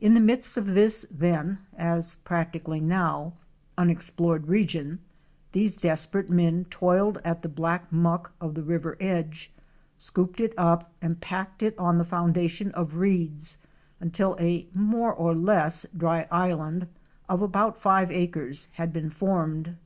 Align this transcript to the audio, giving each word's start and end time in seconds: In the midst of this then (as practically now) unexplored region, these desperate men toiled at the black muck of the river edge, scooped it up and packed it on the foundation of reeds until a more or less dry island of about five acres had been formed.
In 0.00 0.14
the 0.14 0.20
midst 0.20 0.56
of 0.56 0.68
this 0.68 1.04
then 1.10 1.58
(as 1.76 2.14
practically 2.14 2.78
now) 2.78 3.32
unexplored 3.76 4.46
region, 4.46 5.00
these 5.50 5.74
desperate 5.74 6.30
men 6.30 6.66
toiled 6.70 7.20
at 7.24 7.42
the 7.42 7.48
black 7.48 7.90
muck 7.90 8.32
of 8.40 8.54
the 8.54 8.62
river 8.62 8.96
edge, 9.00 9.50
scooped 9.96 10.38
it 10.38 10.54
up 10.56 10.92
and 11.02 11.20
packed 11.20 11.60
it 11.64 11.76
on 11.76 11.98
the 11.98 12.04
foundation 12.04 12.70
of 12.70 12.98
reeds 12.98 13.58
until 13.98 14.36
a 14.38 14.68
more 14.74 15.12
or 15.12 15.34
less 15.34 15.84
dry 15.86 16.28
island 16.30 16.86
of 17.28 17.42
about 17.42 17.76
five 17.80 18.12
acres 18.12 18.68
had 18.74 18.92
been 18.92 19.10
formed. 19.10 19.76